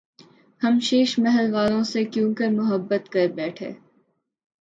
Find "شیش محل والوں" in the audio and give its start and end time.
0.79-1.83